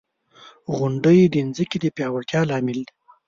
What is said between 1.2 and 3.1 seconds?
د ځمکې د پیاوړتیا لامل دی.